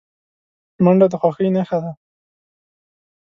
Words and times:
منډه 0.83 1.07
د 1.11 1.13
خوښۍ 1.21 1.49
نښه 1.55 1.77
ده 1.83 1.91